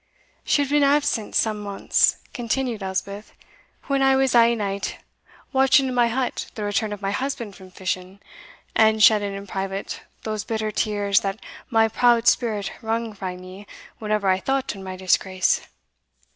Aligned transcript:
"She 0.43 0.63
had 0.63 0.69
been 0.71 0.81
absent 0.81 1.35
some 1.35 1.59
months," 1.59 2.17
continued 2.33 2.81
Elspeth, 2.81 3.33
"when 3.83 4.01
I 4.01 4.15
was 4.15 4.33
ae 4.33 4.55
night 4.55 4.97
watching 5.53 5.87
in 5.89 5.93
my 5.93 6.07
hut 6.07 6.47
the 6.55 6.63
return 6.63 6.91
of 6.91 7.03
my 7.03 7.11
husband 7.11 7.55
from 7.55 7.69
fishing, 7.69 8.19
and 8.75 9.03
shedding 9.03 9.35
in 9.35 9.45
private 9.45 10.01
those 10.23 10.43
bitter 10.43 10.71
tears 10.71 11.19
that 11.19 11.39
my 11.69 11.87
proud 11.87 12.27
spirit 12.27 12.71
wrung 12.81 13.13
frae 13.13 13.37
me 13.37 13.67
whenever 13.99 14.27
I 14.27 14.39
thought 14.39 14.75
on 14.75 14.83
my 14.83 14.95
disgrace. 14.95 15.67